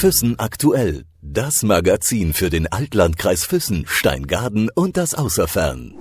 Füssen 0.00 0.38
aktuell. 0.38 1.04
Das 1.20 1.62
Magazin 1.62 2.32
für 2.32 2.48
den 2.48 2.66
Altlandkreis 2.66 3.44
Füssen, 3.44 3.84
Steingaden 3.86 4.70
und 4.74 4.96
das 4.96 5.12
Außerfern. 5.14 5.92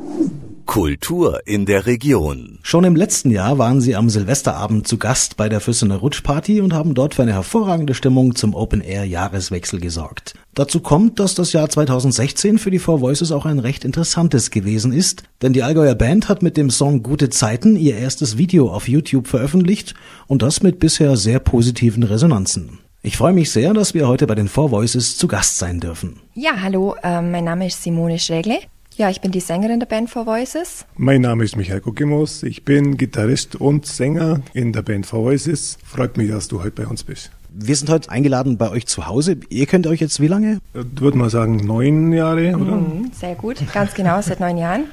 Kultur 0.66 1.42
in 1.46 1.66
der 1.66 1.86
Region. 1.86 2.60
Schon 2.64 2.86
im 2.86 2.96
letzten 2.96 3.30
Jahr 3.30 3.58
waren 3.58 3.82
sie 3.82 3.98
am 3.98 4.10
Silvesterabend 4.10 4.88
zu 4.88 4.98
Gast 5.00 5.36
bei 5.36 5.50
der 5.50 5.60
Füssener 5.60 5.98
Rutschparty 5.98 6.62
und 6.62 6.72
haben 6.72 6.94
dort 6.94 7.14
für 7.14 7.23
eine 7.23 7.34
hervorragende 7.34 7.93
Stimmung 7.93 8.36
zum 8.36 8.55
Open 8.55 8.80
Air 8.80 9.04
Jahreswechsel 9.04 9.82
gesorgt. 9.82 10.34
Dazu 10.54 10.79
kommt, 10.79 11.20
dass 11.20 11.36
das 11.36 11.52
Jahr 11.52 11.68
2016 11.70 12.57
für 12.57 12.71
die 12.71 12.79
Four 12.79 13.02
Voices 13.02 13.34
auch 13.34 13.45
ein 13.45 13.59
recht 13.59 13.84
interessantes 13.84 14.50
gewesen 14.50 14.93
ist, 14.93 15.23
denn 15.41 15.52
die 15.52 15.63
Allgäuer 15.63 15.95
Band 15.95 16.29
hat 16.29 16.41
mit 16.41 16.55
dem 16.55 16.70
Song 16.70 17.04
Gute 17.04 17.29
Zeiten 17.29 17.75
ihr 17.75 17.97
erstes 17.97 18.38
Video 18.38 18.71
auf 18.71 18.88
YouTube 18.88 19.27
veröffentlicht 19.27 19.93
und 20.27 20.41
das 20.41 20.63
mit 20.63 20.79
bisher 20.79 21.18
sehr 21.18 21.41
positiven 21.41 22.04
Resonanzen. 22.04 22.79
Ich 23.02 23.16
freue 23.16 23.31
mich 23.31 23.49
sehr, 23.52 23.73
dass 23.73 23.94
wir 23.94 24.09
heute 24.09 24.27
bei 24.27 24.35
den 24.35 24.49
Four 24.49 24.71
Voices 24.71 25.17
zu 25.17 25.30
Gast 25.30 25.57
sein 25.57 25.80
dürfen. 25.80 26.20
Ja, 26.34 26.62
hallo, 26.62 26.95
äh, 27.02 27.21
mein 27.21 27.45
Name 27.45 27.67
ist 27.67 27.81
Simone 27.81 28.20
Schregle. 28.20 28.59
Ja, 28.98 29.09
ich 29.09 29.21
bin 29.21 29.31
die 29.31 29.40
Sängerin 29.40 29.80
der 29.80 29.88
Band 29.88 30.09
Four 30.09 30.26
Voices. 30.26 30.85
Mein 30.98 31.21
Name 31.21 31.45
ist 31.45 31.55
Michael 31.55 31.80
Guckimos. 31.80 32.43
Ich 32.43 32.66
bin 32.66 32.98
Gitarrist 32.98 33.55
und 33.55 33.85
Sänger 33.85 34.41
in 34.54 34.73
der 34.73 34.81
Band 34.81 35.05
Four 35.05 35.23
Voices. 35.23 35.77
Freut 35.85 36.17
mich, 36.17 36.30
dass 36.30 36.49
du 36.49 36.62
heute 36.62 36.71
bei 36.71 36.88
uns 36.88 37.05
bist. 37.05 37.31
Wir 37.48 37.77
sind 37.77 37.90
heute 37.90 38.12
eingeladen 38.12 38.57
bei 38.57 38.70
euch 38.70 38.85
zu 38.85 39.07
Hause. 39.07 39.38
Ihr 39.48 39.66
kennt 39.66 39.88
euch 39.88 40.02
jetzt 40.02 40.20
wie 40.20 40.27
lange? 40.27 40.59
Ich 40.73 40.99
würde 41.02 41.18
mal 41.18 41.29
sagen 41.29 41.55
neun 41.55 42.12
Jahre, 42.12 42.54
oder? 42.57 42.76
Mhm, 42.76 43.12
sehr 43.18 43.35
gut, 43.35 43.59
ganz 43.73 43.93
genau, 43.93 44.21
seit 44.21 44.41
neun 44.41 44.57
Jahren. 44.57 44.84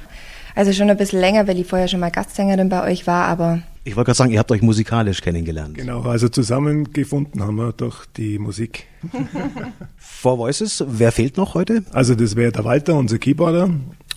Also 0.55 0.71
schon 0.71 0.89
ein 0.89 0.95
bisschen 0.95 1.19
länger, 1.19 1.45
weil 1.45 1.59
ich 1.59 1.67
vorher 1.67 1.89
schon 1.89 1.99
mal 1.99 2.09
Gastsängerin 2.09 2.69
bei 2.69 2.89
euch 2.89 3.05
war, 3.05 3.25
aber 3.25 3.63
ich 3.87 3.95
wollte 3.95 4.07
gerade 4.07 4.17
sagen, 4.17 4.31
ihr 4.31 4.39
habt 4.39 4.51
euch 4.51 4.61
musikalisch 4.61 5.21
kennengelernt. 5.21 5.77
Genau, 5.77 6.01
also 6.01 6.27
zusammengefunden 6.27 7.41
haben 7.41 7.55
wir 7.55 7.71
durch 7.71 8.05
die 8.17 8.37
Musik. 8.37 8.85
Four 9.97 10.39
Voices, 10.39 10.83
wer 10.85 11.13
fehlt 11.13 11.37
noch 11.37 11.53
heute? 11.53 11.83
Also 11.93 12.13
das 12.13 12.35
wäre 12.35 12.51
der 12.51 12.65
Walter, 12.65 12.95
unser 12.95 13.17
Keyboarder, 13.17 13.69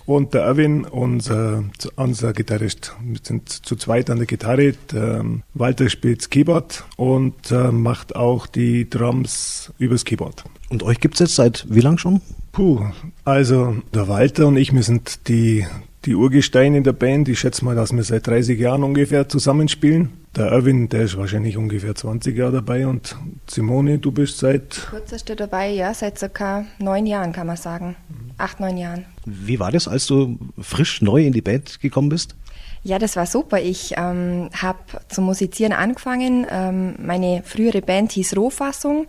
und 0.05 0.33
der 0.33 0.41
Erwin, 0.41 0.83
unser, 0.83 1.63
unser 1.95 2.33
Gitarrist. 2.33 2.93
Wir 3.01 3.19
sind 3.23 3.47
zu 3.47 3.77
zweit 3.77 4.09
an 4.09 4.17
der 4.17 4.27
Gitarre. 4.27 4.73
Der 4.91 5.23
Walter 5.53 5.89
spielt 5.89 6.29
Keyboard 6.29 6.83
und 6.97 7.51
äh, 7.51 7.71
macht 7.71 8.15
auch 8.15 8.47
die 8.47 8.89
Drums 8.89 9.71
übers 9.77 10.03
Keyboard. 10.03 10.43
Und 10.69 10.83
euch 10.83 10.99
gibt 10.99 11.13
es 11.13 11.19
jetzt 11.21 11.35
seit 11.35 11.65
wie 11.69 11.81
lang 11.81 11.97
schon? 11.97 12.19
Puh, 12.51 12.81
also 13.23 13.77
der 13.93 14.09
Walter 14.09 14.47
und 14.47 14.57
ich, 14.57 14.73
wir 14.73 14.83
sind 14.83 15.29
die 15.29 15.65
die 16.05 16.15
Urgesteine 16.15 16.77
in 16.77 16.83
der 16.83 16.93
Band. 16.93 17.29
Ich 17.29 17.39
schätze 17.39 17.63
mal, 17.63 17.75
dass 17.75 17.93
wir 17.93 18.03
seit 18.03 18.27
30 18.27 18.59
Jahren 18.59 18.83
ungefähr 18.83 19.29
zusammenspielen. 19.29 20.09
Der 20.35 20.45
Erwin, 20.47 20.87
der 20.89 21.01
ist 21.01 21.17
wahrscheinlich 21.17 21.57
ungefähr 21.57 21.93
20 21.93 22.37
Jahre 22.37 22.53
dabei 22.53 22.87
und 22.87 23.17
Simone, 23.47 23.99
du 23.99 24.11
bist 24.11 24.37
seit... 24.37 24.87
Kürzeste 24.89 25.35
dabei, 25.35 25.69
ja, 25.69 25.93
seit 25.93 26.17
circa 26.17 26.65
neun 26.79 27.05
Jahren 27.05 27.33
kann 27.33 27.47
man 27.47 27.57
sagen. 27.57 27.95
Acht, 28.37 28.59
neun 28.59 28.77
Jahren. 28.77 29.05
Wie 29.25 29.59
war 29.59 29.71
das, 29.71 29.87
als 29.87 30.07
du 30.07 30.39
frisch 30.57 31.01
neu 31.01 31.25
in 31.25 31.33
die 31.33 31.41
Band 31.41 31.81
gekommen 31.81 32.09
bist? 32.09 32.35
Ja, 32.83 32.97
das 32.97 33.15
war 33.15 33.27
super. 33.27 33.59
Ich 33.61 33.93
ähm, 33.97 34.49
habe 34.59 34.79
zum 35.07 35.25
Musizieren 35.25 35.71
angefangen. 35.71 36.47
Ähm, 36.49 36.95
meine 36.97 37.43
frühere 37.45 37.81
Band 37.81 38.11
hieß 38.13 38.35
Rohfassung 38.35 39.05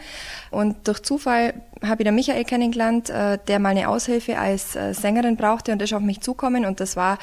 und 0.51 0.87
durch 0.87 1.03
Zufall 1.03 1.55
habe 1.83 2.03
ich 2.03 2.07
den 2.07 2.15
Michael 2.15 2.45
kennengelernt, 2.45 3.09
äh, 3.09 3.39
der 3.49 3.59
mal 3.59 3.71
eine 3.71 3.89
Aushilfe 3.89 4.39
als 4.39 4.77
äh, 4.77 4.93
Sängerin 4.93 5.37
brauchte 5.37 5.73
und 5.73 5.81
ist 5.81 5.95
auf 5.95 6.03
mich 6.03 6.21
zukommen 6.21 6.67
und 6.67 6.81
das 6.81 6.97
war 6.97 7.19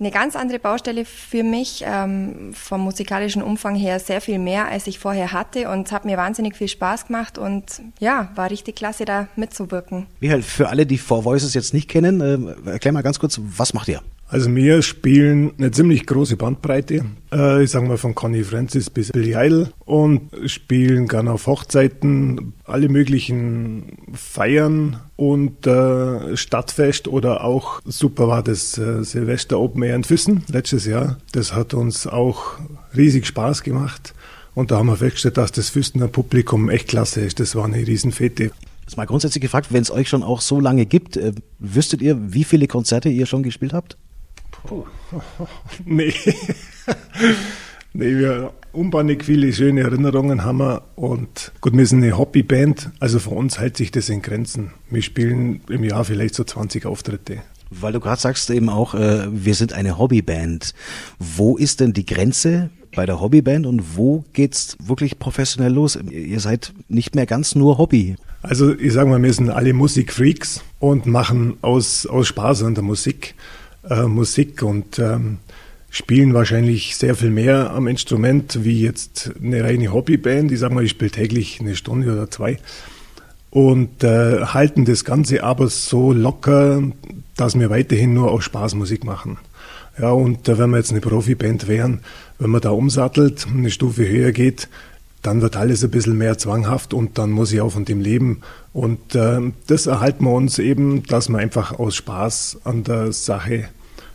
eine 0.00 0.10
ganz 0.10 0.34
andere 0.34 0.58
Baustelle 0.58 1.04
für 1.04 1.44
mich, 1.44 1.84
ähm, 1.86 2.52
vom 2.52 2.80
musikalischen 2.80 3.42
Umfang 3.42 3.76
her 3.76 4.00
sehr 4.00 4.20
viel 4.20 4.40
mehr, 4.40 4.66
als 4.66 4.88
ich 4.88 4.98
vorher 4.98 5.32
hatte 5.32 5.70
und 5.70 5.86
es 5.86 5.92
hat 5.92 6.04
mir 6.04 6.16
wahnsinnig 6.16 6.56
viel 6.56 6.68
Spaß 6.68 7.06
gemacht 7.06 7.38
und 7.38 7.80
ja, 8.00 8.30
war 8.34 8.50
richtig 8.50 8.74
klasse, 8.74 9.04
da 9.04 9.28
mitzuwirken. 9.36 10.06
Michael, 10.18 10.42
für 10.42 10.68
alle, 10.68 10.86
die 10.86 10.98
Four 10.98 11.24
Voices 11.24 11.54
jetzt 11.54 11.72
nicht 11.72 11.88
kennen, 11.88 12.20
äh, 12.66 12.70
erklär 12.70 12.92
mal 12.92 13.02
ganz 13.02 13.20
kurz, 13.20 13.40
was 13.40 13.72
macht 13.74 13.86
ihr? 13.88 14.02
Also 14.34 14.52
wir 14.52 14.82
spielen 14.82 15.52
eine 15.58 15.70
ziemlich 15.70 16.06
große 16.06 16.36
Bandbreite, 16.36 17.04
äh, 17.32 17.62
ich 17.62 17.70
sage 17.70 17.86
mal 17.86 17.98
von 17.98 18.16
Connie 18.16 18.42
Francis 18.42 18.90
bis 18.90 19.12
Billy 19.12 19.36
Idol 19.36 19.68
und 19.84 20.22
spielen 20.46 21.06
gerne 21.06 21.30
auf 21.30 21.46
Hochzeiten, 21.46 22.52
alle 22.64 22.88
möglichen 22.88 23.96
Feiern 24.12 24.98
und 25.14 25.68
äh, 25.68 26.36
Stadtfest 26.36 27.06
oder 27.06 27.44
auch 27.44 27.80
super 27.84 28.26
war 28.26 28.42
das 28.42 28.76
äh, 28.76 29.04
Silvester 29.04 29.60
Open 29.60 29.84
Air 29.84 29.94
in 29.94 30.02
Füssen 30.02 30.42
letztes 30.48 30.84
Jahr. 30.84 31.18
Das 31.30 31.54
hat 31.54 31.72
uns 31.72 32.08
auch 32.08 32.58
riesig 32.96 33.26
Spaß 33.26 33.62
gemacht 33.62 34.14
und 34.56 34.72
da 34.72 34.78
haben 34.78 34.88
wir 34.88 34.96
festgestellt, 34.96 35.36
dass 35.36 35.52
das 35.52 35.70
Füssener 35.70 36.08
Publikum 36.08 36.70
echt 36.70 36.88
klasse 36.88 37.20
ist. 37.20 37.38
Das 37.38 37.54
war 37.54 37.66
eine 37.66 37.86
Riesenfete. 37.86 38.50
Jetzt 38.80 38.96
mal 38.96 39.06
grundsätzlich 39.06 39.42
gefragt, 39.42 39.68
wenn 39.70 39.82
es 39.82 39.92
euch 39.92 40.08
schon 40.08 40.24
auch 40.24 40.40
so 40.40 40.58
lange 40.58 40.86
gibt, 40.86 41.16
äh, 41.16 41.34
wüsstet 41.60 42.02
ihr, 42.02 42.32
wie 42.34 42.42
viele 42.42 42.66
Konzerte 42.66 43.10
ihr 43.10 43.26
schon 43.26 43.44
gespielt 43.44 43.72
habt? 43.72 43.96
Puh. 44.64 44.84
nee. 45.84 46.14
nee, 47.92 48.16
wir 48.16 48.52
unbannig 48.72 49.24
viele 49.24 49.52
schöne 49.52 49.82
Erinnerungen 49.82 50.44
haben 50.44 50.58
wir 50.58 50.82
und 50.96 51.52
gut, 51.60 51.76
wir 51.76 51.86
sind 51.86 52.02
eine 52.02 52.18
Hobbyband, 52.18 52.90
also 52.98 53.18
für 53.18 53.30
uns 53.30 53.60
hält 53.60 53.76
sich 53.76 53.90
das 53.90 54.08
in 54.08 54.22
Grenzen. 54.22 54.72
Wir 54.90 55.02
spielen 55.02 55.60
im 55.68 55.84
Jahr 55.84 56.04
vielleicht 56.04 56.34
so 56.34 56.44
20 56.44 56.86
Auftritte. 56.86 57.42
Weil 57.70 57.92
du 57.92 58.00
gerade 58.00 58.20
sagst 58.20 58.50
eben 58.50 58.68
auch, 58.68 58.94
äh, 58.94 59.26
wir 59.30 59.54
sind 59.54 59.72
eine 59.72 59.98
Hobbyband. 59.98 60.74
Wo 61.18 61.56
ist 61.56 61.80
denn 61.80 61.92
die 61.92 62.06
Grenze 62.06 62.70
bei 62.94 63.06
der 63.06 63.20
Hobbyband 63.20 63.66
und 63.66 63.96
wo 63.96 64.24
geht's 64.32 64.76
wirklich 64.82 65.18
professionell 65.18 65.72
los? 65.72 65.96
Ihr 65.96 66.40
seid 66.40 66.72
nicht 66.88 67.14
mehr 67.14 67.26
ganz 67.26 67.54
nur 67.54 67.78
Hobby. 67.78 68.16
Also 68.42 68.74
ich 68.74 68.92
sage 68.92 69.08
mal, 69.08 69.22
wir 69.22 69.32
sind 69.32 69.50
alle 69.50 69.72
Musikfreaks 69.72 70.62
und 70.78 71.06
machen 71.06 71.56
aus, 71.62 72.06
aus 72.06 72.28
Spaß 72.28 72.62
an 72.62 72.74
der 72.74 72.84
Musik 72.84 73.34
äh, 73.88 74.04
Musik 74.04 74.62
und 74.62 74.98
ähm, 74.98 75.38
spielen 75.90 76.34
wahrscheinlich 76.34 76.96
sehr 76.96 77.14
viel 77.14 77.30
mehr 77.30 77.70
am 77.70 77.86
Instrument 77.86 78.64
wie 78.64 78.80
jetzt 78.80 79.32
eine 79.42 79.62
reine 79.62 79.92
Hobbyband. 79.92 80.50
Ich 80.50 80.58
sage 80.58 80.74
mal, 80.74 80.84
ich 80.84 80.90
spiele 80.90 81.10
täglich 81.10 81.60
eine 81.60 81.76
Stunde 81.76 82.12
oder 82.12 82.30
zwei 82.30 82.58
und 83.54 84.02
äh, 84.02 84.46
halten 84.46 84.84
das 84.84 85.04
Ganze 85.04 85.44
aber 85.44 85.68
so 85.68 86.12
locker, 86.12 86.82
dass 87.36 87.56
wir 87.56 87.70
weiterhin 87.70 88.12
nur 88.12 88.32
aus 88.32 88.42
Spaß 88.42 88.74
Musik 88.74 89.04
machen. 89.04 89.38
Ja, 89.96 90.10
und 90.10 90.48
äh, 90.48 90.58
wenn 90.58 90.70
wir 90.70 90.78
jetzt 90.78 90.90
eine 90.90 91.00
Profiband 91.00 91.68
wären, 91.68 92.00
wenn 92.40 92.50
man 92.50 92.60
da 92.60 92.70
umsattelt, 92.70 93.46
eine 93.46 93.70
Stufe 93.70 94.08
höher 94.08 94.32
geht, 94.32 94.68
dann 95.24 95.40
wird 95.40 95.56
alles 95.56 95.82
ein 95.82 95.90
bisschen 95.90 96.16
mehr 96.16 96.38
zwanghaft 96.38 96.94
und 96.94 97.18
dann 97.18 97.30
muss 97.30 97.50
ich 97.50 97.60
auch 97.60 97.70
von 97.70 97.84
dem 97.84 98.00
leben. 98.00 98.42
Und 98.72 99.14
äh, 99.14 99.40
das 99.66 99.86
erhalten 99.86 100.24
wir 100.24 100.32
uns 100.32 100.58
eben, 100.58 101.02
dass 101.04 101.28
wir 101.28 101.38
einfach 101.38 101.78
aus 101.78 101.96
Spaß 101.96 102.58
an 102.64 102.84
der 102.84 103.12
Sache 103.12 103.68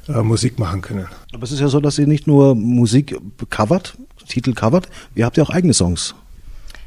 äh, 0.08 0.22
Musik 0.22 0.60
machen 0.60 0.82
können. 0.82 1.08
Aber 1.34 1.44
es 1.44 1.52
ist 1.52 1.60
ja 1.62 1.68
so, 1.68 1.80
dass 1.80 1.98
ihr 1.98 2.08
nicht 2.08 2.28
nur 2.28 2.56
Musik 2.56 3.18
covert, 3.50 3.98
Titel 4.28 4.54
covert, 4.54 4.88
ihr 5.16 5.26
habt 5.26 5.38
ja 5.38 5.44
auch 5.44 5.50
eigene 5.50 5.74
Songs. 5.74 6.14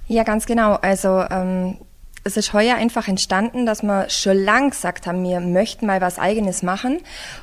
Ja, 0.06 0.22
ganz 0.22 0.47
genau. 0.47 0.75
Also 0.75 1.25
ähm, 1.28 1.78
es 2.22 2.37
ist 2.37 2.53
heuer 2.53 2.77
einfach 2.77 3.09
entstanden, 3.09 3.66
dass 3.66 3.82
wir 3.82 4.09
schon 4.09 4.37
lang 4.37 4.71
gesagt 4.71 5.09
haben, 5.09 5.25
wir 5.25 5.41
möchten 5.41 5.87
mal 5.87 6.00
was 6.00 6.21
Eigenes 6.21 6.62
machen. 6.62 7.00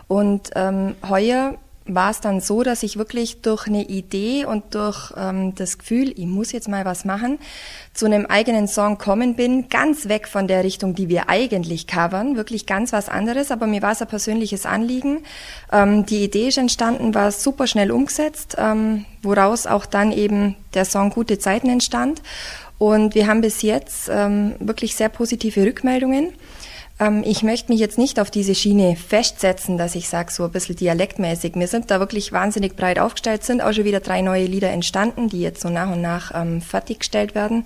Und 0.08 0.52
ähm, 0.56 0.96
heuer 1.08 1.56
war 1.94 2.12
es 2.12 2.22
dann 2.22 2.42
so, 2.42 2.64
dass 2.64 2.84
ich 2.84 2.98
wirklich 2.98 3.42
durch 3.42 3.68
eine 3.68 3.84
Idee 3.84 4.46
und 4.46 4.76
durch 4.76 5.12
ähm, 5.18 5.56
das 5.56 5.78
Gefühl, 5.78 6.12
ich 6.12 6.26
muss 6.26 6.52
jetzt 6.52 6.68
mal 6.68 6.86
was 6.86 7.06
machen, 7.06 7.40
zu 7.94 8.06
einem 8.06 8.26
eigenen 8.26 8.68
Song 8.68 8.98
kommen 8.98 9.36
bin, 9.36 9.70
ganz 9.70 10.08
weg 10.08 10.28
von 10.28 10.48
der 10.48 10.64
Richtung, 10.64 10.96
die 10.96 11.10
wir 11.10 11.30
eigentlich 11.30 11.88
covern, 11.88 12.36
wirklich 12.36 12.66
ganz 12.66 12.94
was 12.94 13.10
anderes, 13.10 13.52
aber 13.52 13.68
mir 13.68 13.82
war 13.82 13.92
es 13.92 14.02
ein 14.02 14.08
persönliches 14.08 14.66
Anliegen. 14.66 15.24
Ähm, 15.72 16.06
die 16.06 16.24
Idee 16.24 16.48
ist 16.48 16.58
entstanden, 16.58 17.14
war 17.14 17.32
super 17.32 17.68
schnell 17.68 17.92
umgesetzt, 17.92 18.56
ähm, 18.58 19.06
woraus 19.22 19.68
auch 19.68 19.86
dann 19.86 20.12
eben 20.12 20.56
der 20.74 20.86
Song 20.86 21.10
Gute 21.10 21.40
Zeiten 21.40 21.70
entstand. 21.70 22.22
Und 22.78 23.14
wir 23.14 23.28
haben 23.28 23.42
bis 23.42 23.62
jetzt 23.62 24.10
ähm, 24.10 24.56
wirklich 24.60 24.96
sehr 24.96 25.10
positive 25.10 25.66
Rückmeldungen. 25.66 26.34
Ähm, 27.00 27.24
ich 27.26 27.44
möchte 27.44 27.72
mich 27.72 27.80
jetzt 27.80 27.98
nicht 27.98 28.20
auf 28.20 28.30
diese 28.30 28.56
Schiene 28.56 28.96
festsetzen, 28.96 29.78
dass 29.78 29.96
ich 29.96 30.10
sage, 30.10 30.32
so 30.32 30.44
ein 30.44 30.52
bisschen 30.52 30.76
dialektmäßig. 30.76 31.56
Wir 31.56 31.68
sind 31.68 31.90
da 31.92 32.00
wirklich 32.00 32.32
wahnsinnig 32.32 32.76
breit 32.76 33.00
aufgestellt, 33.00 33.44
sind 33.44 33.62
auch 33.62 33.74
schon 33.74 33.86
wieder 33.86 34.02
drei 34.02 34.22
neue 34.22 34.46
Lieder 34.46 34.70
entstanden, 34.70 35.30
die 35.30 35.42
jetzt 35.42 35.62
so 35.62 35.70
nach 35.70 35.92
und 35.92 36.02
nach 36.02 36.32
ähm, 36.36 36.62
fertiggestellt 36.62 37.36
werden. 37.36 37.66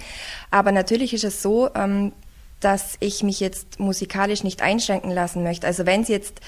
Aber 0.52 0.72
natürlich 0.72 1.14
ist 1.14 1.24
es 1.24 1.42
so, 1.42 1.70
ähm, 1.76 2.14
dass 2.60 2.96
ich 3.00 3.24
mich 3.24 3.40
jetzt 3.40 3.80
musikalisch 3.80 4.44
nicht 4.44 4.62
einschränken 4.62 5.12
lassen 5.12 5.44
möchte. 5.44 5.68
Also 5.68 5.86
wenn 5.86 6.02
es 6.02 6.08
jetzt 6.08 6.40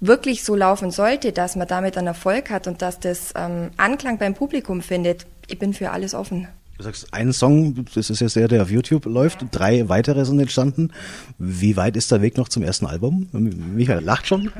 wirklich 0.00 0.42
so 0.44 0.54
laufen 0.54 0.90
sollte, 0.90 1.32
dass 1.32 1.56
man 1.56 1.68
damit 1.68 1.96
einen 1.96 2.08
Erfolg 2.08 2.50
hat 2.50 2.66
und 2.66 2.82
dass 2.82 2.98
das 2.98 3.32
ähm, 3.36 3.70
Anklang 3.76 4.18
beim 4.18 4.34
Publikum 4.34 4.82
findet, 4.82 5.26
ich 5.46 5.58
bin 5.58 5.72
für 5.72 5.90
alles 5.90 6.14
offen. 6.14 6.48
Du 6.78 6.84
sagst, 6.84 7.12
ein 7.12 7.32
Song, 7.32 7.84
das 7.94 8.10
ist 8.10 8.20
jetzt 8.20 8.36
der, 8.36 8.48
der 8.48 8.62
auf 8.62 8.70
YouTube 8.70 9.04
läuft, 9.06 9.44
drei 9.52 9.88
weitere 9.88 10.24
sind 10.24 10.40
entstanden. 10.40 10.90
Wie 11.38 11.76
weit 11.76 11.96
ist 11.96 12.10
der 12.10 12.22
Weg 12.22 12.36
noch 12.36 12.48
zum 12.48 12.62
ersten 12.62 12.86
Album? 12.86 13.28
Michael 13.32 14.02
lacht 14.02 14.26
schon. 14.26 14.50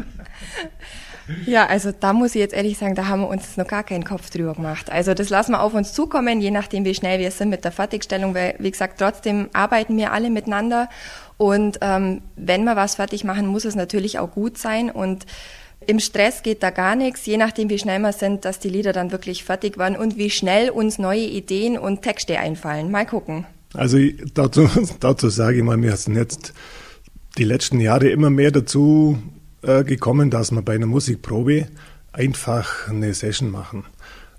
Ja, 1.46 1.66
also 1.66 1.92
da 1.92 2.12
muss 2.12 2.34
ich 2.34 2.40
jetzt 2.40 2.54
ehrlich 2.54 2.78
sagen, 2.78 2.94
da 2.94 3.06
haben 3.06 3.20
wir 3.20 3.28
uns 3.28 3.56
noch 3.56 3.66
gar 3.66 3.84
keinen 3.84 4.04
Kopf 4.04 4.30
drüber 4.30 4.54
gemacht. 4.54 4.90
Also 4.90 5.14
das 5.14 5.30
lassen 5.30 5.52
wir 5.52 5.62
auf 5.62 5.74
uns 5.74 5.92
zukommen, 5.92 6.40
je 6.40 6.50
nachdem, 6.50 6.84
wie 6.84 6.94
schnell 6.94 7.20
wir 7.20 7.30
sind 7.30 7.48
mit 7.48 7.64
der 7.64 7.72
Fertigstellung, 7.72 8.34
weil, 8.34 8.56
wie 8.58 8.70
gesagt, 8.70 8.98
trotzdem 8.98 9.48
arbeiten 9.52 9.96
wir 9.96 10.12
alle 10.12 10.30
miteinander 10.30 10.88
und 11.36 11.78
ähm, 11.80 12.22
wenn 12.36 12.64
wir 12.64 12.76
was 12.76 12.96
fertig 12.96 13.24
machen, 13.24 13.46
muss 13.46 13.64
es 13.64 13.74
natürlich 13.74 14.18
auch 14.18 14.30
gut 14.30 14.58
sein 14.58 14.90
und 14.90 15.26
im 15.86 16.00
Stress 16.00 16.42
geht 16.42 16.62
da 16.62 16.70
gar 16.70 16.96
nichts, 16.96 17.26
je 17.26 17.36
nachdem, 17.36 17.70
wie 17.70 17.78
schnell 17.78 18.00
wir 18.00 18.12
sind, 18.12 18.44
dass 18.44 18.58
die 18.58 18.68
Lieder 18.68 18.92
dann 18.92 19.12
wirklich 19.12 19.44
fertig 19.44 19.78
waren 19.78 19.96
und 19.96 20.16
wie 20.16 20.30
schnell 20.30 20.70
uns 20.70 20.98
neue 20.98 21.24
Ideen 21.24 21.78
und 21.78 22.02
Texte 22.02 22.38
einfallen. 22.38 22.90
Mal 22.90 23.06
gucken. 23.06 23.46
Also 23.74 23.98
dazu, 24.34 24.68
dazu 25.00 25.28
sage 25.28 25.58
ich 25.58 25.62
mal, 25.62 25.80
wir 25.80 25.96
sind 25.96 26.16
jetzt 26.16 26.52
die 27.38 27.44
letzten 27.44 27.80
Jahre 27.80 28.08
immer 28.08 28.30
mehr 28.30 28.50
dazu 28.50 29.18
äh, 29.62 29.84
gekommen, 29.84 30.30
dass 30.30 30.50
wir 30.50 30.62
bei 30.62 30.74
einer 30.74 30.86
Musikprobe 30.86 31.68
einfach 32.12 32.88
eine 32.88 33.14
Session 33.14 33.50
machen. 33.50 33.84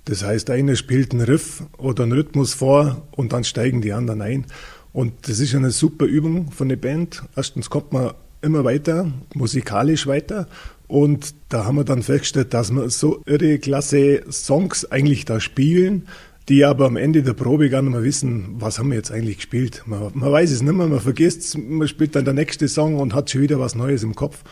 Das 0.06 0.24
heißt, 0.24 0.50
einer 0.50 0.76
spielt 0.76 1.14
einen 1.14 1.22
Riff 1.22 1.64
oder 1.78 2.04
einen 2.04 2.12
Rhythmus 2.12 2.54
vor 2.54 3.08
und 3.12 3.34
dann 3.34 3.44
steigen 3.44 3.82
die 3.82 3.94
anderen 3.94 4.22
ein. 4.22 4.46
Und 4.92 5.28
das 5.28 5.40
ist 5.40 5.56
eine 5.56 5.72
super 5.72 6.06
Übung 6.06 6.52
von 6.52 6.70
der 6.70 6.76
Band. 6.76 7.24
Erstens 7.36 7.70
kommt 7.70 7.94
man 7.94 8.14
immer 8.42 8.64
weiter, 8.64 9.12
musikalisch 9.34 10.06
weiter. 10.06 10.48
Und 10.94 11.34
da 11.50 11.66
haben 11.66 11.78
wir 11.78 11.86
dann 11.86 12.04
festgestellt, 12.04 12.54
dass 12.54 12.70
wir 12.70 12.88
so 12.92 13.24
irre 13.26 13.58
klasse 13.58 14.22
Songs 14.32 14.86
eigentlich 14.92 15.26
da 15.26 15.40
spielen, 15.40 16.08
die 16.50 16.66
aber 16.66 16.86
am 16.86 16.98
Ende 16.98 17.24
der 17.24 17.34
Probe 17.34 17.72
gar 17.72 17.82
nicht 17.82 17.94
mehr 17.94 18.04
wissen, 18.04 18.58
was 18.60 18.78
haben 18.78 18.92
wir 18.92 18.98
jetzt 18.98 19.12
eigentlich 19.12 19.38
gespielt. 19.38 19.82
Man, 19.88 20.12
man 20.14 20.32
weiß 20.32 20.52
es 20.52 20.62
nicht 20.62 20.72
mehr, 20.72 20.86
man 20.86 21.00
vergisst 21.00 21.42
es, 21.42 21.58
man 21.58 21.88
spielt 21.88 22.16
dann 22.16 22.26
der 22.26 22.36
nächste 22.36 22.68
Song 22.68 23.00
und 23.00 23.16
hat 23.16 23.32
schon 23.32 23.42
wieder 23.42 23.60
was 23.60 23.74
Neues 23.74 24.04
im 24.04 24.14
Kopf. 24.14 24.44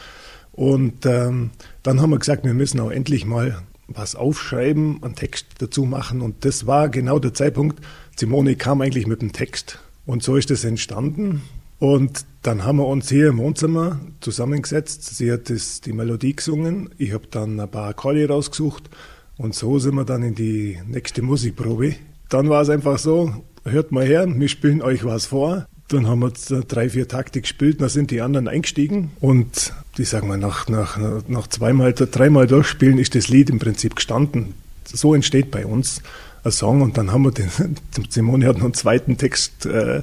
Und 0.51 1.05
ähm, 1.05 1.51
dann 1.83 2.01
haben 2.01 2.09
wir 2.09 2.17
gesagt, 2.17 2.43
wir 2.43 2.55
müssen 2.55 2.79
auch 2.79 2.89
endlich 2.89 3.23
mal 3.23 3.61
was 3.87 4.15
aufschreiben, 4.15 5.03
einen 5.03 5.13
Text 5.13 5.45
dazu 5.59 5.85
machen. 5.85 6.21
Und 6.21 6.43
das 6.43 6.65
war 6.65 6.89
genau 6.89 7.19
der 7.19 7.35
Zeitpunkt. 7.35 7.85
Simone 8.15 8.55
kam 8.55 8.81
eigentlich 8.81 9.05
mit 9.05 9.21
dem 9.21 9.31
Text. 9.31 9.77
Und 10.07 10.23
so 10.23 10.37
ist 10.37 10.49
das 10.49 10.63
entstanden. 10.63 11.43
Und 11.81 12.27
dann 12.43 12.63
haben 12.63 12.77
wir 12.77 12.85
uns 12.85 13.09
hier 13.09 13.29
im 13.29 13.39
Wohnzimmer 13.39 13.99
zusammengesetzt. 14.19 15.15
Sie 15.15 15.31
hat 15.31 15.49
das, 15.49 15.81
die 15.81 15.93
Melodie 15.93 16.35
gesungen. 16.35 16.91
Ich 16.99 17.11
habe 17.11 17.25
dann 17.31 17.59
ein 17.59 17.71
paar 17.71 17.89
Akkorde 17.89 18.27
rausgesucht. 18.27 18.87
Und 19.35 19.55
so 19.55 19.79
sind 19.79 19.95
wir 19.95 20.05
dann 20.05 20.21
in 20.21 20.35
die 20.35 20.77
nächste 20.85 21.23
Musikprobe. 21.23 21.95
Dann 22.29 22.49
war 22.49 22.61
es 22.61 22.69
einfach 22.69 22.99
so, 22.99 23.33
hört 23.63 23.91
mal 23.91 24.05
her, 24.05 24.27
wir 24.27 24.47
spielen 24.47 24.83
euch 24.83 25.03
was 25.05 25.25
vor. 25.25 25.65
Dann 25.87 26.05
haben 26.05 26.21
wir 26.21 26.29
drei, 26.67 26.87
vier 26.87 27.07
Takte 27.07 27.41
gespielt, 27.41 27.81
dann 27.81 27.89
sind 27.89 28.11
die 28.11 28.21
anderen 28.21 28.47
eingestiegen 28.47 29.09
und 29.19 29.73
die 29.97 30.05
sagen 30.05 30.27
wir, 30.27 30.37
nach, 30.37 30.69
nach, 30.69 30.99
nach 31.27 31.47
zweimal, 31.47 31.93
dreimal 31.93 32.45
durchspielen 32.45 32.99
ist 32.99 33.15
das 33.15 33.27
Lied 33.27 33.49
im 33.49 33.57
Prinzip 33.57 33.95
gestanden. 33.95 34.53
So 34.85 35.15
entsteht 35.15 35.49
bei 35.49 35.65
uns 35.65 36.03
ein 36.43 36.51
Song 36.51 36.81
und 36.81 36.97
dann 36.97 37.11
haben 37.11 37.23
wir 37.23 37.31
den, 37.31 37.49
Simone 38.09 38.47
hat 38.47 38.57
noch 38.57 38.65
einen 38.65 38.73
zweiten 38.73 39.17
Text 39.17 39.65
äh, 39.65 40.01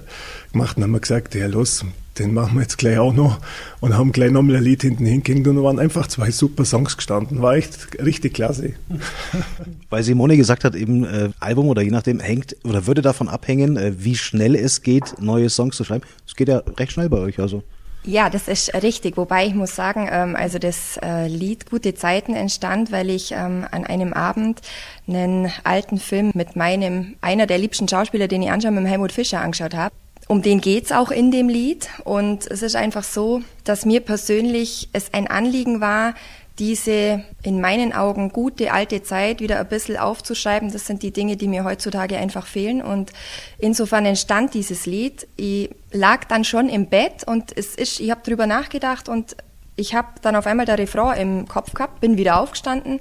gemacht 0.53 0.77
und 0.77 0.83
haben 0.85 0.93
wir 0.93 1.01
gesagt, 1.01 1.35
ja 1.35 1.47
los, 1.47 1.85
den 2.19 2.35
machen 2.35 2.55
wir 2.55 2.63
jetzt 2.63 2.79
gleich 2.79 2.99
auch 2.99 3.13
noch 3.13 3.39
und 3.81 3.97
haben 3.97 4.13
gleich 4.13 4.31
nochmal 4.31 4.57
ein 4.57 4.63
Lied 4.63 4.83
hinten 4.83 5.07
hingehängt 5.07 5.47
und 5.47 5.57
da 5.57 5.63
waren 5.63 5.79
einfach 5.79 6.07
zwei 6.07 6.31
super 6.31 6.65
Songs 6.65 6.97
gestanden. 6.97 7.43
War 7.43 7.55
echt 7.55 7.99
richtig 8.01 8.35
klasse. 8.35 8.75
Weil 9.91 10.03
Simone 10.03 10.37
gesagt 10.37 10.65
hat, 10.65 10.75
eben 10.75 11.05
äh, 11.05 11.31
Album 11.41 11.69
oder 11.69 11.83
je 11.83 11.91
nachdem 11.91 12.21
hängt 12.21 12.57
oder 12.65 12.87
würde 12.87 13.03
davon 13.03 13.29
abhängen, 13.29 13.77
äh, 13.77 13.93
wie 13.99 14.17
schnell 14.17 14.55
es 14.55 14.83
geht, 14.83 15.21
neue 15.21 15.51
Songs 15.51 15.77
zu 15.77 15.85
schreiben. 15.85 16.05
Es 16.27 16.35
geht 16.35 16.49
ja 16.49 16.59
recht 16.79 16.93
schnell 16.93 17.09
bei 17.09 17.19
euch, 17.19 17.39
also. 17.39 17.63
Ja, 18.05 18.31
das 18.31 18.49
ist 18.49 18.73
richtig. 18.75 19.17
Wobei 19.17 19.47
ich 19.47 19.55
muss 19.55 19.75
sagen, 19.75 20.09
ähm, 20.11 20.37
also 20.37 20.59
das 20.59 20.99
äh, 21.03 21.27
Lied 21.27 21.69
Gute 21.69 21.95
Zeiten 21.95 22.35
entstand, 22.35 22.91
weil 22.91 23.11
ich 23.11 23.33
ähm, 23.33 23.67
an 23.71 23.85
einem 23.85 24.13
Abend 24.13 24.61
einen 25.07 25.53
alten 25.65 25.99
Film 25.99 26.31
mit 26.35 26.57
meinem, 26.57 27.17
einer 27.21 27.47
der 27.47 27.59
liebsten 27.59 27.89
Schauspieler, 27.89 28.29
den 28.29 28.43
ich 28.43 28.51
anschaue, 28.51 28.73
mit 28.73 28.87
Helmut 28.87 29.13
Fischer 29.13 29.41
angeschaut 29.41 29.75
habe. 29.75 29.95
Um 30.27 30.43
den 30.43 30.61
geht's 30.61 30.93
auch 30.93 31.11
in 31.11 31.31
dem 31.31 31.49
Lied. 31.49 31.89
Und 32.05 32.47
es 32.51 32.63
ist 32.63 32.77
einfach 32.77 33.03
so, 33.03 33.43
dass 33.65 33.85
mir 33.85 34.01
persönlich 34.01 34.89
es 34.93 35.13
ein 35.13 35.27
Anliegen 35.27 35.81
war, 35.81 36.15
diese 36.59 37.25
in 37.43 37.61
meinen 37.61 37.93
Augen 37.93 38.31
gute 38.31 38.73
alte 38.73 39.03
Zeit 39.03 39.41
wieder 39.41 39.61
ein 39.61 39.69
bisschen 39.69 39.97
aufzuschreiben. 39.97 40.73
Das 40.73 40.87
sind 40.87 41.03
die 41.03 41.13
Dinge, 41.13 41.37
die 41.37 41.49
mir 41.49 41.65
heutzutage 41.65 42.17
einfach 42.17 42.47
fehlen. 42.47 42.83
Und 42.83 43.13
insofern 43.59 44.05
entstand 44.07 44.55
dieses 44.55 44.87
Lied. 44.87 45.27
Ich 45.37 45.71
lag 45.93 46.25
dann 46.25 46.45
schon 46.45 46.69
im 46.69 46.87
Bett 46.87 47.25
und 47.25 47.57
es 47.57 47.75
ist, 47.75 48.01
ich 48.01 48.11
habe 48.11 48.23
drüber 48.23 48.47
nachgedacht 48.47 49.09
und 49.09 49.37
ich 49.77 49.95
habe 49.95 50.09
dann 50.23 50.37
auf 50.37 50.47
einmal 50.47 50.67
der 50.67 50.79
Refrain 50.79 51.21
im 51.21 51.49
Kopf 51.49 51.73
gehabt, 51.73 52.01
bin 52.01 52.17
wieder 52.17 52.41
aufgestanden, 52.41 53.01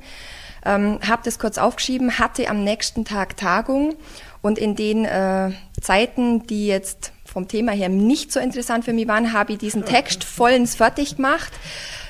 ähm, 0.64 1.00
habe 1.08 1.24
das 1.26 1.40
kurz 1.40 1.58
aufgeschrieben, 1.58 2.20
hatte 2.20 2.50
am 2.50 2.64
nächsten 2.64 3.04
Tag 3.04 3.36
Tagung 3.36 3.96
und 4.42 4.60
in 4.60 4.76
den 4.76 5.06
äh, 5.06 5.52
Zeiten, 5.82 6.46
die 6.46 6.68
jetzt 6.68 7.12
vom 7.26 7.48
Thema 7.48 7.72
her 7.72 7.90
nicht 7.90 8.32
so 8.32 8.40
interessant 8.40 8.86
für 8.86 8.94
mich 8.94 9.08
waren, 9.08 9.34
habe 9.34 9.54
ich 9.54 9.60
diesen 9.60 9.86
Text 9.86 10.24
vollends 10.24 10.76
fertig 10.76 11.18
gemacht. 11.18 11.52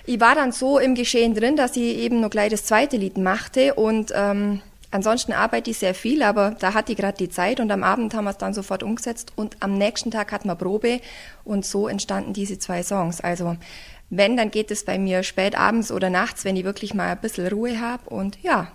Ich 0.07 0.21
war 0.21 0.35
dann 0.35 0.53
so 0.53 0.79
im 0.79 0.95
Geschehen 0.95 1.35
drin, 1.35 1.57
dass 1.57 1.75
ich 1.75 1.97
eben 1.97 2.21
noch 2.21 2.29
gleich 2.29 2.49
das 2.49 2.63
zweite 2.63 2.95
Lied 2.95 3.17
machte 3.17 3.73
und 3.73 4.13
ähm, 4.15 4.61
ansonsten 4.89 5.33
arbeite 5.33 5.69
ich 5.69 5.79
sehr 5.79 5.93
viel, 5.93 6.23
aber 6.23 6.55
da 6.57 6.73
hatte 6.73 6.93
ich 6.93 6.97
gerade 6.97 7.17
die 7.17 7.27
Zeit 7.27 7.59
und 7.59 7.69
am 7.71 7.83
Abend 7.83 8.13
haben 8.13 8.23
wir 8.23 8.31
es 8.31 8.37
dann 8.37 8.53
sofort 8.53 8.83
umgesetzt 8.83 9.33
und 9.35 9.57
am 9.59 9.77
nächsten 9.77 10.09
Tag 10.09 10.31
hatten 10.31 10.47
wir 10.47 10.55
Probe 10.55 11.01
und 11.43 11.65
so 11.65 11.89
entstanden 11.89 12.31
diese 12.31 12.57
zwei 12.57 12.83
Songs. 12.83 13.19
Also 13.19 13.57
wenn, 14.09 14.37
dann 14.37 14.49
geht 14.49 14.71
es 14.71 14.85
bei 14.85 14.97
mir 14.97 15.23
spät 15.23 15.57
abends 15.57 15.91
oder 15.91 16.09
nachts, 16.09 16.45
wenn 16.45 16.55
ich 16.55 16.63
wirklich 16.63 16.93
mal 16.93 17.11
ein 17.11 17.19
bisschen 17.19 17.47
Ruhe 17.47 17.81
habe 17.81 18.09
und 18.09 18.41
ja, 18.41 18.71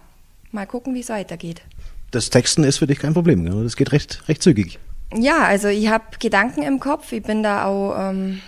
mal 0.51 0.67
gucken, 0.67 0.95
wie 0.95 1.01
es 1.01 1.09
weitergeht. 1.09 1.63
Das 2.11 2.29
Texten 2.29 2.63
ist 2.63 2.77
für 2.77 2.87
dich 2.87 2.99
kein 2.99 3.15
Problem, 3.15 3.47
das 3.65 3.77
geht 3.77 3.93
recht, 3.93 4.23
recht 4.29 4.43
zügig. 4.43 4.79
Ja, 5.15 5.45
also 5.45 5.69
ich 5.69 5.89
habe 5.89 6.05
Gedanken 6.19 6.63
im 6.63 6.79
Kopf. 6.79 7.13
Ich 7.13 7.23
bin 7.23 7.43
da 7.43 7.65
auch, 7.65 7.95
ähm, 7.99 8.41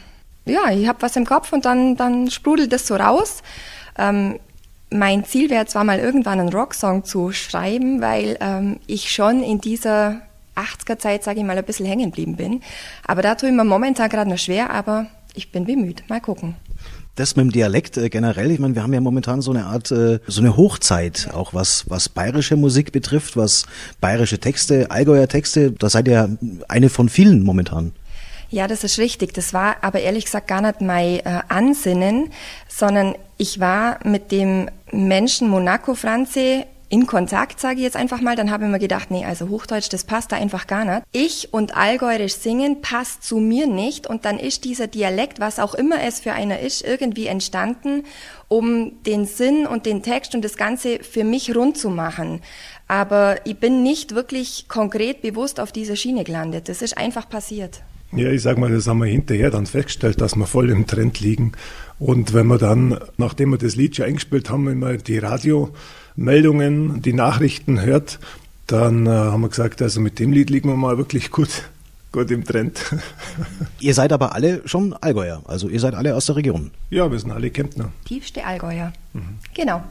ja, 0.46 0.70
ich 0.70 0.86
habe 0.88 1.02
was 1.02 1.16
im 1.16 1.24
Kopf 1.24 1.52
und 1.52 1.64
dann, 1.64 1.96
dann 1.96 2.30
sprudelt 2.30 2.72
das 2.72 2.86
so 2.86 2.96
raus. 2.96 3.42
Ähm, 3.98 4.38
mein 4.90 5.24
Ziel 5.24 5.50
wäre 5.50 5.66
zwar 5.66 5.84
mal 5.84 5.98
irgendwann 5.98 6.40
einen 6.40 6.52
Rocksong 6.52 7.04
zu 7.04 7.32
schreiben, 7.32 8.00
weil 8.00 8.36
ähm, 8.40 8.78
ich 8.86 9.12
schon 9.12 9.42
in 9.42 9.60
dieser 9.60 10.20
80er-Zeit, 10.56 11.24
sage 11.24 11.40
ich 11.40 11.44
mal, 11.44 11.58
ein 11.58 11.64
bisschen 11.64 11.86
hängen 11.86 12.10
geblieben 12.10 12.36
bin. 12.36 12.62
Aber 13.04 13.22
da 13.22 13.34
tue 13.34 13.48
ich 13.48 13.54
mir 13.54 13.64
momentan 13.64 14.08
gerade 14.08 14.30
noch 14.30 14.38
schwer, 14.38 14.70
aber 14.70 15.06
ich 15.34 15.50
bin 15.50 15.64
bemüht. 15.64 16.04
Mal 16.08 16.20
gucken. 16.20 16.54
Das 17.16 17.36
mit 17.36 17.44
dem 17.44 17.52
Dialekt 17.52 17.96
äh, 17.96 18.08
generell, 18.08 18.50
ich 18.50 18.58
meine, 18.58 18.74
wir 18.74 18.82
haben 18.82 18.92
ja 18.92 19.00
momentan 19.00 19.40
so 19.40 19.52
eine 19.52 19.66
Art, 19.66 19.90
äh, 19.92 20.18
so 20.26 20.40
eine 20.40 20.56
Hochzeit, 20.56 21.30
auch 21.32 21.54
was, 21.54 21.88
was 21.88 22.08
bayerische 22.08 22.56
Musik 22.56 22.90
betrifft, 22.90 23.36
was 23.36 23.66
bayerische 24.00 24.38
Texte, 24.38 24.90
Allgäuer 24.90 25.28
Texte, 25.28 25.70
da 25.72 25.88
seid 25.88 26.08
ihr 26.08 26.36
eine 26.68 26.88
von 26.88 27.08
vielen 27.08 27.44
momentan. 27.44 27.92
Ja, 28.54 28.68
das 28.68 28.84
ist 28.84 28.98
richtig. 28.98 29.34
Das 29.34 29.52
war 29.52 29.78
aber 29.82 29.98
ehrlich 29.98 30.26
gesagt 30.26 30.46
gar 30.46 30.60
nicht 30.60 30.80
mein 30.80 31.18
äh, 31.18 31.40
Ansinnen, 31.48 32.30
sondern 32.68 33.16
ich 33.36 33.58
war 33.58 33.98
mit 34.04 34.30
dem 34.30 34.70
Menschen 34.92 35.48
Monaco 35.48 35.96
Franze 35.96 36.64
in 36.88 37.08
Kontakt, 37.08 37.58
sage 37.58 37.78
ich 37.78 37.82
jetzt 37.82 37.96
einfach 37.96 38.20
mal. 38.20 38.36
Dann 38.36 38.52
habe 38.52 38.66
ich 38.66 38.70
mir 38.70 38.78
gedacht, 38.78 39.10
nee, 39.10 39.24
also 39.24 39.48
Hochdeutsch, 39.48 39.88
das 39.92 40.04
passt 40.04 40.30
da 40.30 40.36
einfach 40.36 40.68
gar 40.68 40.84
nicht. 40.84 41.02
Ich 41.10 41.52
und 41.52 41.76
Allgäuerisch 41.76 42.34
singen 42.34 42.80
passt 42.80 43.24
zu 43.24 43.38
mir 43.38 43.66
nicht 43.66 44.06
und 44.06 44.24
dann 44.24 44.38
ist 44.38 44.62
dieser 44.62 44.86
Dialekt, 44.86 45.40
was 45.40 45.58
auch 45.58 45.74
immer 45.74 46.00
es 46.04 46.20
für 46.20 46.32
einer 46.32 46.60
ist, 46.60 46.84
irgendwie 46.84 47.26
entstanden, 47.26 48.04
um 48.46 49.02
den 49.02 49.26
Sinn 49.26 49.66
und 49.66 49.84
den 49.84 50.04
Text 50.04 50.32
und 50.32 50.44
das 50.44 50.56
Ganze 50.56 51.00
für 51.02 51.24
mich 51.24 51.56
rund 51.56 51.76
zu 51.76 51.90
machen. 51.90 52.40
Aber 52.86 53.44
ich 53.46 53.56
bin 53.56 53.82
nicht 53.82 54.14
wirklich 54.14 54.68
konkret 54.68 55.22
bewusst 55.22 55.58
auf 55.58 55.72
dieser 55.72 55.96
Schiene 55.96 56.22
gelandet. 56.22 56.68
Das 56.68 56.82
ist 56.82 56.96
einfach 56.96 57.28
passiert. 57.28 57.82
Ja, 58.16 58.30
ich 58.30 58.42
sag 58.42 58.58
mal, 58.58 58.70
das 58.70 58.86
haben 58.86 58.98
wir 58.98 59.06
hinterher 59.06 59.50
dann 59.50 59.66
festgestellt, 59.66 60.20
dass 60.20 60.36
wir 60.36 60.46
voll 60.46 60.70
im 60.70 60.86
Trend 60.86 61.18
liegen. 61.20 61.52
Und 61.98 62.32
wenn 62.32 62.46
wir 62.46 62.58
dann, 62.58 62.98
nachdem 63.16 63.50
wir 63.50 63.58
das 63.58 63.76
Lied 63.76 63.96
schon 63.96 64.06
eingespielt 64.06 64.50
haben, 64.50 64.66
wenn 64.66 64.78
wir 64.78 64.98
die 64.98 65.18
Radiomeldungen, 65.18 67.02
die 67.02 67.12
Nachrichten 67.12 67.80
hört, 67.80 68.20
dann 68.66 69.06
äh, 69.06 69.10
haben 69.10 69.42
wir 69.42 69.48
gesagt, 69.48 69.82
also 69.82 70.00
mit 70.00 70.18
dem 70.18 70.32
Lied 70.32 70.48
liegen 70.50 70.68
wir 70.68 70.76
mal 70.76 70.96
wirklich 70.96 71.30
gut, 71.30 71.64
gut 72.12 72.30
im 72.30 72.44
Trend. 72.44 72.80
Ihr 73.80 73.94
seid 73.94 74.12
aber 74.12 74.34
alle 74.34 74.62
schon 74.66 74.92
Allgäuer, 74.94 75.42
also 75.46 75.68
ihr 75.68 75.80
seid 75.80 75.94
alle 75.94 76.14
aus 76.14 76.26
der 76.26 76.36
Region. 76.36 76.70
Ja, 76.90 77.10
wir 77.10 77.18
sind 77.18 77.32
alle 77.32 77.50
Kemptner. 77.50 77.90
Tiefste 78.04 78.44
Allgäuer. 78.44 78.92
Mhm. 79.12 79.38
Genau. 79.54 79.82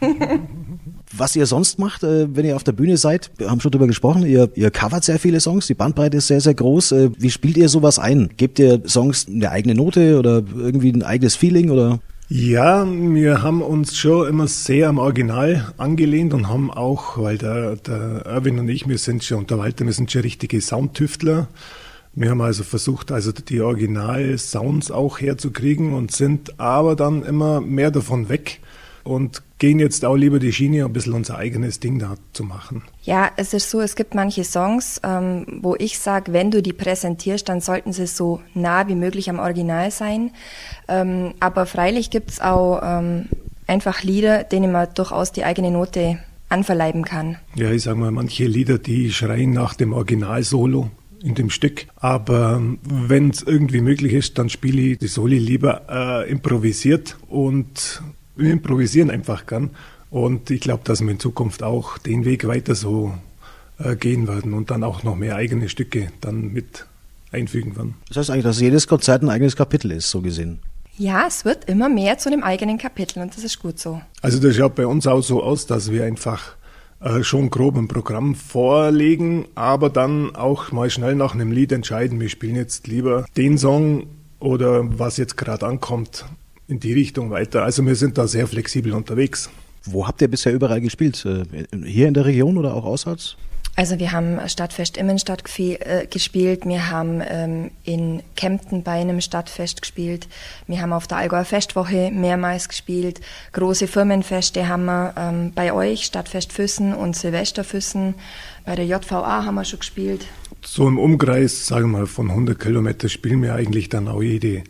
Was 1.16 1.34
ihr 1.34 1.46
sonst 1.46 1.78
macht, 1.78 2.04
äh, 2.04 2.34
wenn 2.34 2.46
ihr 2.46 2.56
auf 2.56 2.64
der 2.64 2.72
Bühne 2.72 2.96
seid, 2.96 3.30
wir 3.36 3.50
haben 3.50 3.60
schon 3.60 3.72
drüber 3.72 3.88
gesprochen, 3.88 4.24
ihr, 4.24 4.50
ihr 4.54 4.70
covert 4.70 5.04
sehr 5.04 5.18
viele 5.18 5.40
Songs, 5.40 5.66
die 5.66 5.74
Bandbreite 5.74 6.18
ist 6.18 6.28
sehr, 6.28 6.40
sehr 6.40 6.54
groß. 6.54 6.92
Äh, 6.92 7.10
wie 7.18 7.30
spielt 7.30 7.56
ihr 7.56 7.68
sowas 7.68 7.98
ein? 7.98 8.30
Gebt 8.36 8.58
ihr 8.58 8.82
Songs 8.86 9.26
eine 9.28 9.50
eigene 9.50 9.74
Note 9.74 10.18
oder 10.18 10.42
irgendwie 10.56 10.92
ein 10.92 11.02
eigenes 11.02 11.34
Feeling 11.34 11.70
oder? 11.70 11.98
Ja, 12.28 12.86
wir 12.86 13.42
haben 13.42 13.60
uns 13.60 13.96
schon 13.96 14.28
immer 14.28 14.46
sehr 14.46 14.88
am 14.88 14.98
Original 14.98 15.72
angelehnt 15.78 16.32
und 16.32 16.46
haben 16.46 16.70
auch, 16.70 17.18
weil 17.18 17.38
der, 17.38 17.74
der 17.74 18.22
Erwin 18.24 18.60
und 18.60 18.68
ich, 18.68 18.88
wir 18.88 18.98
sind 18.98 19.24
schon, 19.24 19.38
und 19.38 19.50
der 19.50 19.58
Walter, 19.58 19.84
wir 19.84 19.92
sind 19.92 20.12
schon 20.12 20.22
richtige 20.22 20.60
Soundtüftler. 20.60 21.48
Wir 22.14 22.30
haben 22.30 22.40
also 22.40 22.62
versucht, 22.62 23.10
also 23.10 23.32
die 23.32 23.60
Original-Sounds 23.60 24.92
auch 24.92 25.20
herzukriegen 25.20 25.92
und 25.92 26.12
sind 26.12 26.60
aber 26.60 26.94
dann 26.94 27.24
immer 27.24 27.60
mehr 27.60 27.90
davon 27.90 28.28
weg 28.28 28.60
und 29.10 29.42
gehen 29.58 29.80
jetzt 29.80 30.04
auch 30.04 30.14
lieber 30.14 30.38
die 30.38 30.52
Schiene, 30.52 30.84
ein 30.84 30.92
bisschen 30.92 31.12
unser 31.12 31.36
eigenes 31.36 31.80
Ding 31.80 31.98
da 31.98 32.14
zu 32.32 32.44
machen. 32.44 32.82
Ja, 33.02 33.30
es 33.36 33.52
ist 33.52 33.68
so, 33.68 33.80
es 33.80 33.96
gibt 33.96 34.14
manche 34.14 34.44
Songs, 34.44 35.00
ähm, 35.04 35.46
wo 35.60 35.74
ich 35.76 35.98
sage, 35.98 36.32
wenn 36.32 36.50
du 36.50 36.62
die 36.62 36.72
präsentierst, 36.72 37.48
dann 37.48 37.60
sollten 37.60 37.92
sie 37.92 38.06
so 38.06 38.40
nah 38.54 38.86
wie 38.88 38.94
möglich 38.94 39.28
am 39.28 39.38
Original 39.38 39.90
sein. 39.90 40.30
Ähm, 40.88 41.34
aber 41.40 41.66
freilich 41.66 42.10
gibt 42.10 42.30
es 42.30 42.40
auch 42.40 42.80
ähm, 42.82 43.26
einfach 43.66 44.02
Lieder, 44.02 44.44
denen 44.44 44.72
man 44.72 44.88
durchaus 44.94 45.32
die 45.32 45.44
eigene 45.44 45.70
Note 45.70 46.18
anverleiben 46.48 47.04
kann. 47.04 47.36
Ja, 47.56 47.70
ich 47.70 47.82
sag 47.82 47.96
mal, 47.96 48.10
manche 48.10 48.46
Lieder, 48.46 48.78
die 48.78 49.12
schreien 49.12 49.52
nach 49.52 49.74
dem 49.74 49.92
Original-Solo 49.92 50.90
in 51.22 51.34
dem 51.34 51.50
Stück. 51.50 51.86
Aber 51.96 52.62
wenn 52.82 53.30
es 53.30 53.42
irgendwie 53.42 53.80
möglich 53.80 54.14
ist, 54.14 54.38
dann 54.38 54.48
spiele 54.48 54.80
ich 54.80 54.98
die 54.98 55.06
Soli 55.06 55.38
lieber 55.38 55.82
äh, 55.88 56.30
improvisiert 56.30 57.18
und 57.28 58.02
improvisieren 58.48 59.10
einfach 59.10 59.46
gern. 59.46 59.70
Und 60.10 60.50
ich 60.50 60.60
glaube, 60.60 60.82
dass 60.84 61.00
wir 61.00 61.10
in 61.10 61.20
Zukunft 61.20 61.62
auch 61.62 61.98
den 61.98 62.24
Weg 62.24 62.46
weiter 62.46 62.74
so 62.74 63.14
äh, 63.78 63.96
gehen 63.96 64.26
werden 64.26 64.54
und 64.54 64.70
dann 64.70 64.82
auch 64.84 65.02
noch 65.02 65.16
mehr 65.16 65.36
eigene 65.36 65.68
Stücke 65.68 66.08
dann 66.20 66.52
mit 66.52 66.86
einfügen 67.32 67.76
werden. 67.76 67.94
Das 68.08 68.16
heißt 68.16 68.30
eigentlich, 68.30 68.44
dass 68.44 68.60
jedes 68.60 68.86
Konzert 68.88 69.22
ein 69.22 69.30
eigenes 69.30 69.56
Kapitel 69.56 69.92
ist, 69.92 70.10
so 70.10 70.20
gesehen. 70.20 70.58
Ja, 70.98 71.26
es 71.26 71.44
wird 71.44 71.64
immer 71.66 71.88
mehr 71.88 72.18
zu 72.18 72.28
einem 72.28 72.42
eigenen 72.42 72.76
Kapitel 72.76 73.22
und 73.22 73.34
das 73.34 73.44
ist 73.44 73.60
gut 73.60 73.78
so. 73.78 74.02
Also 74.20 74.38
das 74.38 74.56
schaut 74.56 74.74
bei 74.74 74.86
uns 74.86 75.06
auch 75.06 75.22
so 75.22 75.42
aus, 75.42 75.66
dass 75.66 75.90
wir 75.90 76.04
einfach 76.04 76.56
äh, 77.00 77.22
schon 77.22 77.48
grob 77.48 77.76
ein 77.76 77.88
Programm 77.88 78.34
vorlegen, 78.34 79.46
aber 79.54 79.88
dann 79.88 80.34
auch 80.36 80.72
mal 80.72 80.90
schnell 80.90 81.14
nach 81.14 81.34
einem 81.34 81.52
Lied 81.52 81.72
entscheiden, 81.72 82.20
wir 82.20 82.28
spielen 82.28 82.56
jetzt 82.56 82.86
lieber 82.86 83.24
den 83.36 83.56
Song 83.56 84.08
oder 84.40 84.98
was 84.98 85.16
jetzt 85.16 85.38
gerade 85.38 85.66
ankommt 85.66 86.26
in 86.70 86.80
die 86.80 86.92
Richtung 86.92 87.30
weiter. 87.30 87.64
Also 87.64 87.84
wir 87.84 87.96
sind 87.96 88.16
da 88.16 88.26
sehr 88.26 88.46
flexibel 88.46 88.92
unterwegs. 88.92 89.50
Wo 89.84 90.06
habt 90.06 90.22
ihr 90.22 90.28
bisher 90.28 90.52
überall 90.52 90.80
gespielt? 90.80 91.24
Äh, 91.24 91.44
hier 91.84 92.08
in 92.08 92.14
der 92.14 92.24
Region 92.24 92.56
oder 92.56 92.74
auch 92.74 92.84
außerhalb? 92.84 93.20
Also 93.76 93.98
wir 93.98 94.12
haben 94.12 94.38
Stadtfest 94.46 94.96
Immenstadt 94.96 95.42
äh, 95.58 96.06
gespielt, 96.06 96.66
wir 96.66 96.90
haben 96.90 97.22
ähm, 97.26 97.70
in 97.84 98.22
Kempten 98.36 98.82
bei 98.82 99.00
einem 99.00 99.20
Stadtfest 99.20 99.80
gespielt, 99.80 100.28
wir 100.66 100.82
haben 100.82 100.92
auf 100.92 101.06
der 101.06 101.18
Allgäuer 101.18 101.44
Festwoche 101.44 102.10
mehrmals 102.10 102.68
gespielt, 102.68 103.20
große 103.52 103.86
Firmenfeste 103.86 104.68
haben 104.68 104.84
wir 104.84 105.14
ähm, 105.16 105.52
bei 105.54 105.72
euch, 105.72 106.04
Stadtfest 106.04 106.52
Füssen 106.52 106.92
und 106.92 107.16
Silvester 107.16 107.64
Füssen, 107.64 108.16
bei 108.66 108.74
der 108.74 108.84
JVA 108.86 109.46
haben 109.46 109.54
wir 109.54 109.64
schon 109.64 109.78
gespielt. 109.78 110.26
So 110.62 110.86
im 110.86 110.98
Umkreis, 110.98 111.66
sagen 111.66 111.92
wir 111.92 112.00
mal, 112.00 112.06
von 112.06 112.28
100 112.28 112.58
Kilometer 112.58 113.08
spielen 113.08 113.42
wir 113.42 113.54
eigentlich 113.54 113.88
dann 113.88 114.08
auch 114.08 114.20
jede, 114.20 114.62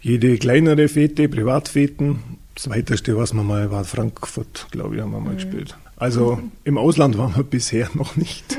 jede 0.00 0.38
kleinere 0.38 0.88
Fete, 0.88 1.28
Privatfeten. 1.28 2.38
Das 2.54 2.68
weiteste, 2.68 3.16
was 3.16 3.32
wir 3.34 3.42
mal 3.42 3.70
war 3.70 3.84
Frankfurt, 3.84 4.66
glaube 4.70 4.96
ich, 4.96 5.02
haben 5.02 5.12
wir 5.12 5.20
mal 5.20 5.30
mhm. 5.30 5.36
gespielt. 5.36 5.76
Also 5.96 6.40
im 6.64 6.78
Ausland 6.78 7.18
waren 7.18 7.36
wir 7.36 7.44
bisher 7.44 7.88
noch 7.94 8.16
nicht. 8.16 8.56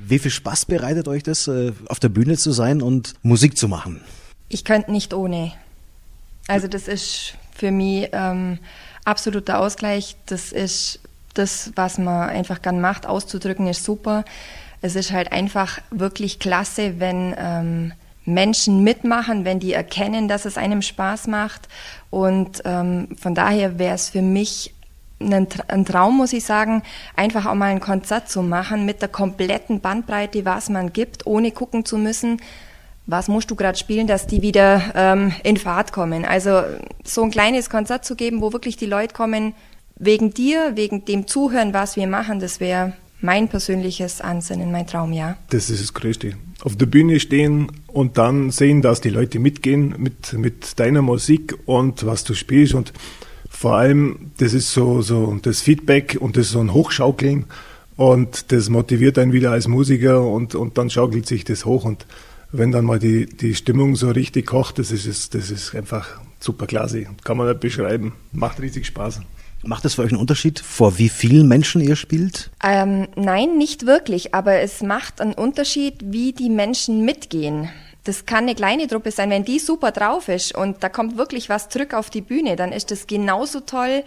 Wie 0.00 0.18
viel 0.18 0.30
Spaß 0.30 0.66
bereitet 0.66 1.06
euch 1.08 1.22
das, 1.22 1.46
äh, 1.46 1.72
auf 1.86 2.00
der 2.00 2.08
Bühne 2.08 2.36
zu 2.36 2.52
sein 2.52 2.82
und 2.82 3.14
Musik 3.22 3.56
zu 3.56 3.68
machen? 3.68 4.00
Ich 4.48 4.64
könnte 4.64 4.90
nicht 4.90 5.14
ohne. 5.14 5.52
Also 6.48 6.66
das 6.66 6.88
ist 6.88 7.34
für 7.54 7.70
mich 7.70 8.08
ähm, 8.12 8.58
absoluter 9.04 9.60
Ausgleich. 9.60 10.16
Das 10.26 10.52
ist 10.52 11.00
das, 11.34 11.72
was 11.76 11.98
man 11.98 12.28
einfach 12.28 12.62
gern 12.62 12.80
macht. 12.80 13.06
Auszudrücken 13.06 13.66
ist 13.68 13.84
super. 13.84 14.24
Es 14.82 14.96
ist 14.96 15.12
halt 15.12 15.30
einfach 15.30 15.78
wirklich 15.90 16.38
klasse, 16.38 16.94
wenn 16.98 17.34
ähm, 17.38 17.92
Menschen 18.24 18.84
mitmachen, 18.84 19.44
wenn 19.44 19.60
die 19.60 19.72
erkennen, 19.72 20.28
dass 20.28 20.44
es 20.44 20.56
einem 20.56 20.82
Spaß 20.82 21.26
macht. 21.26 21.68
Und 22.10 22.62
ähm, 22.64 23.08
von 23.20 23.34
daher 23.34 23.78
wäre 23.78 23.94
es 23.94 24.10
für 24.10 24.22
mich 24.22 24.74
ein, 25.20 25.84
Traum, 25.84 26.16
muss 26.16 26.32
ich 26.32 26.44
sagen, 26.44 26.82
einfach 27.14 27.46
auch 27.46 27.54
mal 27.54 27.66
ein 27.66 27.80
Konzert 27.80 28.28
zu 28.28 28.42
machen 28.42 28.86
mit 28.86 29.02
der 29.02 29.08
kompletten 29.08 29.80
Bandbreite, 29.80 30.44
was 30.44 30.70
man 30.70 30.92
gibt, 30.92 31.26
ohne 31.26 31.50
gucken 31.50 31.84
zu 31.84 31.98
müssen, 31.98 32.40
was 33.06 33.28
musst 33.28 33.50
du 33.50 33.56
gerade 33.56 33.76
spielen, 33.76 34.06
dass 34.06 34.26
die 34.26 34.40
wieder 34.40 34.82
ähm, 34.94 35.32
in 35.42 35.56
Fahrt 35.56 35.92
kommen. 35.92 36.24
Also 36.24 36.62
so 37.04 37.22
ein 37.22 37.30
kleines 37.30 37.68
Konzert 37.68 38.04
zu 38.04 38.16
geben, 38.16 38.40
wo 38.40 38.52
wirklich 38.52 38.76
die 38.76 38.86
Leute 38.86 39.14
kommen, 39.14 39.54
wegen 39.96 40.32
dir, 40.32 40.76
wegen 40.76 41.04
dem 41.04 41.26
Zuhören, 41.26 41.74
was 41.74 41.96
wir 41.96 42.06
machen, 42.06 42.40
das 42.40 42.60
wäre 42.60 42.94
mein 43.20 43.48
persönliches 43.48 44.22
Ansinnen, 44.22 44.72
mein 44.72 44.86
Traum, 44.86 45.12
ja. 45.12 45.36
Das 45.50 45.68
ist 45.68 45.82
das 45.82 45.92
Größte. 45.92 46.36
Auf 46.62 46.76
der 46.76 46.86
Bühne 46.86 47.20
stehen 47.20 47.70
und 47.92 48.18
dann 48.18 48.50
sehen, 48.50 48.82
dass 48.82 49.00
die 49.00 49.10
Leute 49.10 49.38
mitgehen 49.38 49.94
mit, 49.98 50.32
mit 50.32 50.78
deiner 50.78 51.02
Musik 51.02 51.56
und 51.66 52.06
was 52.06 52.24
du 52.24 52.34
spielst 52.34 52.74
und 52.74 52.92
vor 53.48 53.76
allem, 53.76 54.30
das 54.38 54.54
ist 54.54 54.72
so, 54.72 55.02
so 55.02 55.36
das 55.42 55.60
Feedback 55.60 56.16
und 56.18 56.36
das 56.36 56.46
ist 56.46 56.52
so 56.52 56.60
ein 56.60 56.72
Hochschaukeln 56.72 57.44
und 57.96 58.52
das 58.52 58.70
motiviert 58.70 59.18
einen 59.18 59.32
wieder 59.32 59.50
als 59.50 59.68
Musiker 59.68 60.26
und, 60.26 60.54
und 60.54 60.78
dann 60.78 60.88
schaukelt 60.88 61.26
sich 61.26 61.44
das 61.44 61.64
hoch 61.64 61.84
und 61.84 62.06
wenn 62.52 62.72
dann 62.72 62.84
mal 62.84 62.98
die, 62.98 63.26
die 63.26 63.54
Stimmung 63.54 63.96
so 63.96 64.10
richtig 64.10 64.46
kocht, 64.46 64.78
das 64.78 64.90
ist, 64.90 65.34
das 65.34 65.50
ist 65.50 65.74
einfach 65.74 66.20
super 66.40 66.66
klasse. 66.66 67.06
Kann 67.22 67.36
man 67.36 67.48
nicht 67.48 67.60
beschreiben. 67.60 68.14
Macht 68.32 68.60
riesig 68.60 68.86
Spaß. 68.86 69.20
Macht 69.62 69.84
das 69.84 69.94
für 69.94 70.02
euch 70.02 70.10
einen 70.10 70.20
Unterschied, 70.20 70.58
vor 70.60 70.98
wie 70.98 71.08
vielen 71.08 71.46
Menschen 71.46 71.80
ihr 71.80 71.96
spielt? 71.96 72.50
Ähm, 72.64 73.08
nein, 73.16 73.58
nicht 73.58 73.86
wirklich, 73.86 74.34
aber 74.34 74.60
es 74.60 74.82
macht 74.82 75.20
einen 75.20 75.34
Unterschied, 75.34 75.96
wie 76.00 76.32
die 76.32 76.48
Menschen 76.48 77.04
mitgehen 77.04 77.68
das 78.04 78.26
kann 78.26 78.44
eine 78.44 78.54
kleine 78.54 78.86
Truppe 78.86 79.10
sein, 79.10 79.30
wenn 79.30 79.44
die 79.44 79.58
super 79.58 79.92
drauf 79.92 80.28
ist 80.28 80.54
und 80.54 80.82
da 80.82 80.88
kommt 80.88 81.16
wirklich 81.16 81.48
was 81.48 81.68
zurück 81.68 81.94
auf 81.94 82.10
die 82.10 82.22
Bühne, 82.22 82.56
dann 82.56 82.72
ist 82.72 82.90
das 82.90 83.06
genauso 83.06 83.60
toll, 83.60 84.04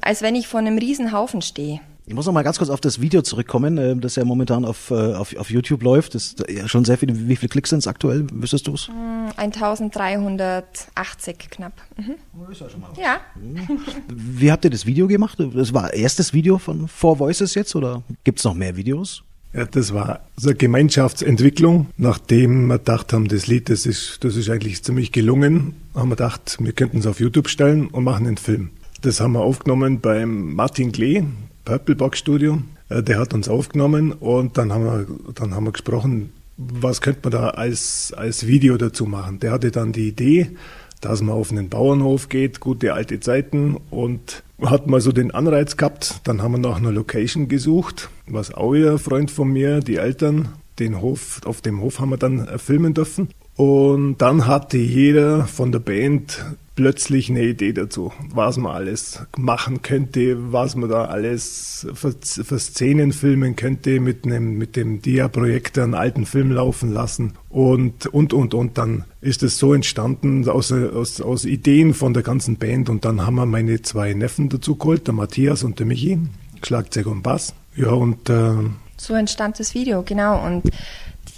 als 0.00 0.22
wenn 0.22 0.34
ich 0.34 0.48
vor 0.48 0.60
einem 0.60 0.78
riesen 0.78 1.12
Haufen 1.12 1.42
stehe. 1.42 1.80
Ich 2.06 2.12
muss 2.12 2.26
noch 2.26 2.34
mal 2.34 2.42
ganz 2.42 2.58
kurz 2.58 2.68
auf 2.68 2.82
das 2.82 3.00
Video 3.00 3.22
zurückkommen, 3.22 3.78
äh, 3.78 3.96
das 3.96 4.16
ja 4.16 4.26
momentan 4.26 4.66
auf, 4.66 4.90
äh, 4.90 5.14
auf, 5.14 5.34
auf 5.36 5.50
YouTube 5.50 5.82
läuft. 5.82 6.14
Das 6.14 6.34
ist 6.34 6.44
ja 6.50 6.68
schon 6.68 6.84
sehr 6.84 6.98
viele. 6.98 7.28
Wie 7.28 7.36
viele 7.36 7.48
Klicks 7.48 7.70
sind 7.70 7.78
es 7.78 7.86
aktuell? 7.86 8.26
Wüsstest 8.30 8.66
du 8.66 8.74
es? 8.74 8.90
1380 9.36 11.48
knapp. 11.50 11.72
Mhm. 11.96 12.16
ist 12.50 12.60
ja 12.60 12.68
schon 12.68 12.82
mal 12.82 12.90
was. 12.90 12.98
Ja. 12.98 13.20
Wie 14.08 14.52
habt 14.52 14.66
ihr 14.66 14.70
das 14.70 14.84
Video 14.84 15.06
gemacht? 15.06 15.38
Das 15.54 15.72
war 15.72 15.94
erstes 15.94 16.34
Video 16.34 16.58
von 16.58 16.88
Four 16.88 17.20
Voices 17.20 17.54
jetzt 17.54 17.74
oder 17.74 18.02
gibt 18.22 18.38
es 18.38 18.44
noch 18.44 18.52
mehr 18.52 18.76
Videos? 18.76 19.22
Ja, 19.54 19.64
das 19.64 19.94
war 19.94 20.20
so 20.36 20.50
eine 20.50 20.58
Gemeinschaftsentwicklung. 20.58 21.86
Nachdem 21.96 22.66
wir 22.66 22.76
gedacht 22.78 23.14
haben, 23.14 23.28
das 23.28 23.46
Lied, 23.46 23.70
das 23.70 23.86
ist, 23.86 24.22
das 24.24 24.36
ist 24.36 24.50
eigentlich 24.50 24.82
ziemlich 24.82 25.10
gelungen, 25.10 25.74
haben 25.94 26.10
wir 26.10 26.16
gedacht, 26.16 26.58
wir 26.60 26.72
könnten 26.72 26.98
es 26.98 27.06
auf 27.06 27.18
YouTube 27.18 27.48
stellen 27.48 27.86
und 27.86 28.04
machen 28.04 28.26
einen 28.26 28.36
Film. 28.36 28.72
Das 29.00 29.20
haben 29.20 29.32
wir 29.32 29.40
aufgenommen 29.40 30.00
beim 30.00 30.54
Martin 30.54 30.92
Klee, 30.92 31.24
Purplebox 31.64 32.18
Studio. 32.18 32.62
Äh, 32.88 33.02
der 33.02 33.18
hat 33.18 33.34
uns 33.34 33.48
aufgenommen 33.48 34.12
und 34.12 34.58
dann 34.58 34.72
haben 34.72 34.84
wir, 34.84 35.06
dann 35.34 35.54
haben 35.54 35.64
wir 35.64 35.72
gesprochen, 35.72 36.32
was 36.56 37.00
könnte 37.00 37.20
man 37.24 37.32
da 37.32 37.48
als, 37.50 38.12
als 38.16 38.46
Video 38.46 38.76
dazu 38.76 39.06
machen. 39.06 39.40
Der 39.40 39.52
hatte 39.52 39.70
dann 39.70 39.92
die 39.92 40.08
Idee, 40.08 40.50
dass 41.00 41.20
man 41.20 41.34
auf 41.34 41.50
einen 41.50 41.68
Bauernhof 41.68 42.28
geht, 42.28 42.60
gute 42.60 42.94
alte 42.94 43.20
Zeiten 43.20 43.76
und 43.90 44.42
hat 44.62 44.86
mal 44.86 45.00
so 45.00 45.12
den 45.12 45.32
Anreiz 45.32 45.76
gehabt. 45.76 46.20
Dann 46.24 46.42
haben 46.42 46.52
wir 46.52 46.58
nach 46.58 46.76
einer 46.76 46.92
Location 46.92 47.48
gesucht, 47.48 48.08
was 48.26 48.54
auch 48.54 48.72
ein 48.74 48.98
Freund 48.98 49.30
von 49.30 49.48
mir, 49.48 49.80
die 49.80 49.96
Eltern, 49.96 50.48
den 50.78 51.00
Hof, 51.00 51.40
auf 51.44 51.60
dem 51.60 51.80
Hof 51.80 52.00
haben 52.00 52.10
wir 52.10 52.16
dann 52.16 52.58
filmen 52.58 52.94
dürfen. 52.94 53.28
Und 53.56 54.18
dann 54.18 54.46
hatte 54.46 54.78
jeder 54.78 55.44
von 55.46 55.70
der 55.70 55.78
Band 55.78 56.44
plötzlich 56.74 57.30
eine 57.30 57.44
Idee 57.44 57.72
dazu, 57.72 58.12
was 58.34 58.56
man 58.56 58.74
alles 58.74 59.20
machen 59.36 59.82
könnte, 59.82 60.52
was 60.52 60.74
man 60.74 60.90
da 60.90 61.04
alles 61.04 61.86
für, 61.94 62.12
für 62.20 62.58
Szenen 62.58 63.12
filmen 63.12 63.54
könnte, 63.54 64.00
mit, 64.00 64.24
einem, 64.24 64.58
mit 64.58 64.74
dem 64.74 65.00
Dia-Projektor 65.00 65.84
einen 65.84 65.94
alten 65.94 66.26
Film 66.26 66.50
laufen 66.50 66.92
lassen 66.92 67.34
und, 67.48 68.06
und, 68.06 68.32
und, 68.32 68.54
und. 68.54 68.76
Dann 68.76 69.04
ist 69.20 69.44
es 69.44 69.58
so 69.58 69.72
entstanden 69.72 70.48
aus, 70.48 70.72
aus, 70.72 71.20
aus 71.20 71.44
Ideen 71.44 71.94
von 71.94 72.12
der 72.12 72.24
ganzen 72.24 72.56
Band 72.56 72.88
und 72.88 73.04
dann 73.04 73.24
haben 73.24 73.36
wir 73.36 73.46
meine 73.46 73.82
zwei 73.82 74.12
Neffen 74.14 74.48
dazu 74.48 74.74
geholt, 74.74 75.06
der 75.06 75.14
Matthias 75.14 75.62
und 75.62 75.78
der 75.78 75.86
Michi, 75.86 76.18
Schlagzeug 76.62 77.06
und 77.06 77.22
Bass. 77.22 77.54
Ja, 77.76 77.90
und... 77.90 78.28
Äh, 78.28 78.52
so 78.96 79.14
entstand 79.14 79.60
das 79.60 79.74
Video, 79.74 80.02
genau. 80.02 80.44
Und 80.44 80.70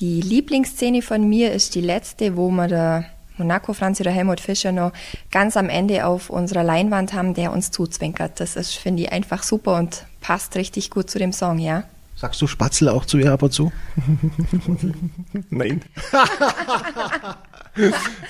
die 0.01 0.21
Lieblingsszene 0.21 1.03
von 1.03 1.29
mir 1.29 1.53
ist 1.53 1.75
die 1.75 1.81
letzte, 1.81 2.37
wo 2.37 2.51
man 2.51 2.69
da 2.69 3.05
Monaco 3.39 3.73
Franzi 3.73 4.03
oder 4.03 4.11
Helmut 4.11 4.41
Fischer 4.41 4.73
noch 4.73 4.93
ganz 5.31 5.57
am 5.57 5.69
Ende 5.69 6.07
auf 6.07 6.31
unserer 6.31 6.65
Leinwand 6.65 7.13
haben, 7.13 7.35
der 7.35 7.53
uns 7.53 7.71
zuzwinkert. 7.71 8.41
Das 8.41 8.57
ist, 8.57 8.75
finde 8.75 9.05
ich, 9.05 9.13
einfach 9.13 9.43
super 9.43 9.77
und 9.77 10.07
passt 10.21 10.57
richtig 10.57 10.91
gut 10.91 11.11
zu 11.11 11.19
dem 11.19 11.33
Song, 11.33 11.59
ja. 11.59 11.85
Sagst 12.15 12.41
du 12.41 12.47
Spatzel 12.47 12.89
auch 12.89 13.05
zu 13.05 13.19
ihr 13.19 13.31
ab 13.31 13.43
und 13.43 13.53
zu? 13.53 13.71
Nein. 15.51 15.83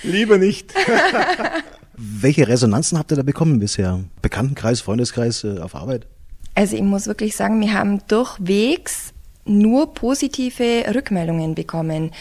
Lieber 0.02 0.38
nicht. 0.38 0.75
Welche 1.96 2.49
Resonanzen 2.49 2.99
habt 2.99 3.12
ihr 3.12 3.16
da 3.16 3.23
bekommen 3.23 3.61
bisher? 3.61 4.00
Bekanntenkreis, 4.23 4.80
Freundeskreis, 4.80 5.44
äh, 5.44 5.61
auf 5.61 5.76
Arbeit? 5.76 6.08
Also 6.56 6.75
ich 6.75 6.82
muss 6.82 7.06
wirklich 7.06 7.37
sagen, 7.37 7.61
wir 7.61 7.75
haben 7.75 8.00
durchwegs 8.08 9.12
nur 9.46 9.94
positive 9.94 10.84
Rückmeldungen 10.94 11.54
bekommen 11.54 12.12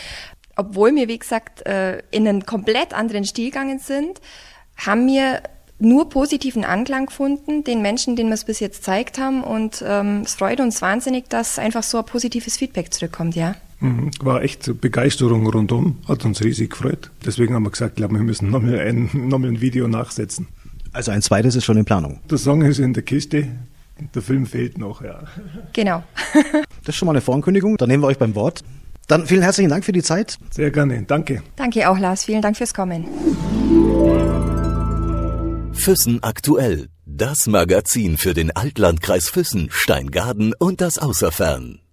obwohl 0.55 0.95
wir, 0.95 1.07
wie 1.07 1.19
gesagt, 1.19 1.65
äh, 1.65 1.99
in 2.11 2.27
einen 2.27 2.45
komplett 2.45 2.93
anderen 2.93 3.25
Stil 3.25 3.51
gegangen 3.51 3.79
sind, 3.79 4.21
haben 4.77 5.07
wir 5.07 5.41
nur 5.77 6.09
positiven 6.09 6.63
Anklang 6.63 7.07
gefunden, 7.07 7.63
den 7.65 7.81
Menschen, 7.81 8.15
denen 8.15 8.29
wir 8.29 8.35
es 8.35 8.45
bis 8.45 8.61
jetzt 8.61 8.77
gezeigt 8.77 9.17
haben. 9.17 9.43
Und 9.43 9.83
ähm, 9.85 10.21
es 10.23 10.35
freut 10.35 10.61
uns 10.61 10.81
wahnsinnig, 10.81 11.29
dass 11.29 11.59
einfach 11.59 11.83
so 11.83 11.97
ein 11.97 12.05
positives 12.05 12.57
Feedback 12.57 12.93
zurückkommt, 12.93 13.35
ja. 13.35 13.55
Mhm, 13.81 14.11
war 14.21 14.41
echt 14.41 14.79
Begeisterung 14.79 15.45
rundum, 15.47 15.97
hat 16.07 16.23
uns 16.23 16.41
riesig 16.41 16.71
gefreut. 16.71 17.11
Deswegen 17.25 17.53
haben 17.53 17.63
wir 17.63 17.71
gesagt, 17.71 17.97
glaube, 17.97 18.15
wir 18.15 18.21
müssen 18.21 18.49
nochmal 18.49 18.79
ein, 18.79 19.09
noch 19.13 19.39
ein 19.39 19.59
Video 19.59 19.89
nachsetzen. 19.89 20.47
Also 20.93 21.11
ein 21.11 21.21
zweites 21.21 21.57
ist 21.57 21.65
schon 21.65 21.75
in 21.75 21.83
Planung. 21.83 22.21
Der 22.29 22.37
Song 22.37 22.61
ist 22.61 22.79
in 22.79 22.93
der 22.93 23.03
Kiste, 23.03 23.49
der 23.97 24.21
Film 24.21 24.45
fehlt 24.45 24.77
noch, 24.77 25.01
ja. 25.01 25.23
Genau. 25.73 26.03
das 26.83 26.89
ist 26.89 26.95
schon 26.95 27.05
mal 27.05 27.13
eine 27.13 27.21
Vorankündigung, 27.21 27.77
dann 27.77 27.89
nehmen 27.89 28.03
wir 28.03 28.07
euch 28.07 28.17
beim 28.17 28.35
Wort. 28.35 28.63
Dann 29.07 29.27
vielen 29.27 29.43
herzlichen 29.43 29.69
Dank 29.69 29.85
für 29.85 29.91
die 29.91 30.01
Zeit. 30.01 30.37
Sehr 30.49 30.71
gerne, 30.71 31.03
danke. 31.03 31.43
Danke 31.55 31.89
auch, 31.89 31.99
Lars. 31.99 32.25
Vielen 32.25 32.41
Dank 32.41 32.57
fürs 32.57 32.73
Kommen. 32.73 33.05
Füssen 35.73 36.23
aktuell. 36.23 36.87
Das 37.05 37.45
Magazin 37.45 38.17
für 38.17 38.33
den 38.33 38.55
Altlandkreis 38.55 39.29
Füssen, 39.29 39.67
Steingaden 39.69 40.53
und 40.57 40.81
das 40.81 40.97
Außerfern. 40.97 41.84